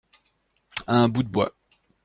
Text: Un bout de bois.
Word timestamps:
Un 0.87 1.09
bout 1.09 1.21
de 1.21 1.29
bois. 1.29 1.53